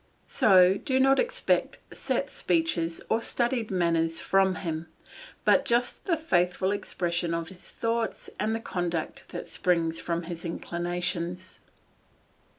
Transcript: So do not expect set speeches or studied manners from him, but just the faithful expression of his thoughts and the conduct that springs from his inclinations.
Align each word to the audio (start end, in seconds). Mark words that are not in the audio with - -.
So 0.25 0.79
do 0.83 0.99
not 0.99 1.19
expect 1.19 1.77
set 1.95 2.31
speeches 2.31 3.03
or 3.07 3.21
studied 3.21 3.69
manners 3.69 4.19
from 4.19 4.55
him, 4.55 4.87
but 5.45 5.63
just 5.63 6.05
the 6.05 6.17
faithful 6.17 6.71
expression 6.71 7.35
of 7.35 7.49
his 7.49 7.69
thoughts 7.69 8.27
and 8.39 8.55
the 8.55 8.59
conduct 8.59 9.25
that 9.29 9.47
springs 9.47 9.99
from 9.99 10.23
his 10.23 10.43
inclinations. 10.43 11.59